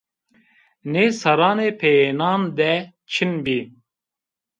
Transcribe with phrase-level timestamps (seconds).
[0.91, 2.73] Nê serranê peyênan de
[3.13, 3.59] çin bî